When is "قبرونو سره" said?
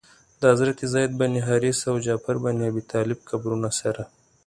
3.29-4.03